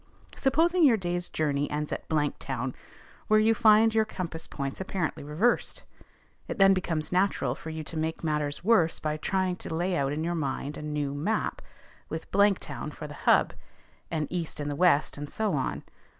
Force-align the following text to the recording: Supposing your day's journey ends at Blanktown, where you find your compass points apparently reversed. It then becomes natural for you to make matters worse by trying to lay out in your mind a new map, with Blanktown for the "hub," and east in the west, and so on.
Supposing 0.35 0.83
your 0.83 0.97
day's 0.97 1.29
journey 1.29 1.69
ends 1.69 1.91
at 1.91 2.09
Blanktown, 2.09 2.73
where 3.27 3.39
you 3.39 3.53
find 3.53 3.93
your 3.93 4.03
compass 4.03 4.47
points 4.47 4.81
apparently 4.81 5.23
reversed. 5.23 5.83
It 6.47 6.57
then 6.57 6.73
becomes 6.73 7.11
natural 7.11 7.53
for 7.53 7.69
you 7.69 7.83
to 7.83 7.95
make 7.97 8.23
matters 8.23 8.63
worse 8.63 8.99
by 8.99 9.17
trying 9.17 9.57
to 9.57 9.71
lay 9.71 9.95
out 9.95 10.11
in 10.11 10.23
your 10.23 10.33
mind 10.33 10.75
a 10.75 10.81
new 10.81 11.13
map, 11.13 11.61
with 12.09 12.31
Blanktown 12.31 12.89
for 12.89 13.05
the 13.05 13.13
"hub," 13.29 13.53
and 14.09 14.25
east 14.31 14.59
in 14.59 14.69
the 14.69 14.75
west, 14.75 15.19
and 15.19 15.29
so 15.29 15.53
on. 15.53 15.83